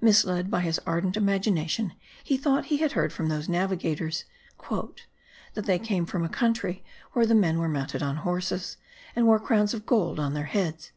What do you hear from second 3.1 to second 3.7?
from those